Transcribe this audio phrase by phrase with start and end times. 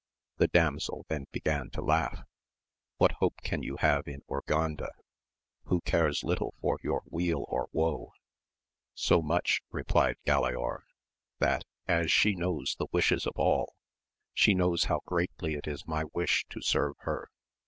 [0.37, 2.21] The damsel then began to laugh—
[2.97, 4.89] what hope can you have in Urganda,
[5.65, 8.13] who cares little for your weal or woe]
[8.95, 10.79] So much, replied Galaor,
[11.37, 13.75] that as she knows the wishes of all,
[14.33, 17.29] she knows how greatly it is my wish to serve her.